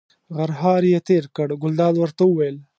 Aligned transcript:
غرهار 0.35 0.83
یې 0.91 0.99
تېر 1.09 1.23
کړ، 1.35 1.47
ګلداد 1.61 1.95
ورته 1.99 2.23
وویل. 2.25 2.57